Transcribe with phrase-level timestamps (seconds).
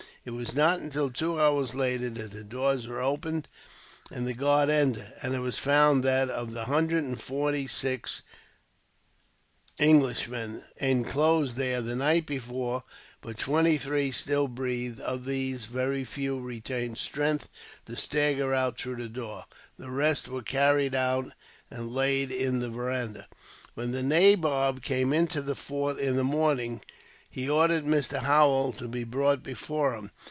[0.23, 3.47] It was not until two hours later that the doors were opened,
[4.11, 8.21] and the guard entered; and it was found that, of the hundred and forty six
[9.79, 12.83] Englishmen inclosed there the night before,
[13.21, 14.99] but twenty three still breathed.
[14.99, 17.49] Of these, very few retained strength
[17.87, 19.45] to stagger out through the door.
[19.79, 21.31] The rest were carried out,
[21.71, 23.27] and laid in the veranda.
[23.73, 26.81] When the nabob came into the fort in the morning,
[27.33, 28.17] he ordered Mr.
[28.17, 30.11] Holwell to be brought before him.